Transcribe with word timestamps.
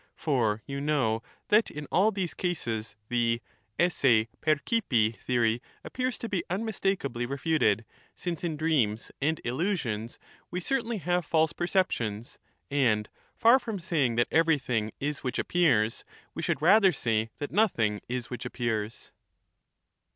For 0.15 0.63
you 0.65 0.81
know 0.81 1.21
that 1.49 1.69
in 1.69 1.85
all 1.91 2.09
these 2.09 2.33
cases 2.33 2.95
the 3.09 3.39
esse 3.77 4.25
percipi 4.41 5.15
theory 5.15 5.61
appears 5.83 6.17
to 6.17 6.27
be 6.27 6.43
unmistakably 6.49 7.27
refuted, 7.27 7.85
since 8.15 8.41
158 8.41 8.49
in 8.51 8.57
dreams 8.57 9.11
and 9.21 9.41
illusions 9.43 10.17
we 10.49 10.59
certainly 10.59 10.97
have 10.97 11.23
false 11.23 11.53
perceptions; 11.53 12.39
and 12.71 13.09
far 13.35 13.59
from 13.59 13.77
saying 13.77 14.15
that 14.15 14.27
everything 14.31 14.91
is 14.99 15.19
which 15.19 15.37
appears, 15.37 16.03
we 16.33 16.41
should 16.41 16.63
rather 16.63 16.91
say 16.91 17.29
that 17.37 17.51
nothing 17.51 18.01
is 18.09 18.31
which 18.31 18.43
appears. 18.43 19.11